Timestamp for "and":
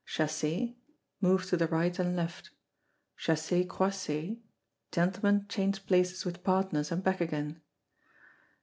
1.99-2.15, 6.91-7.03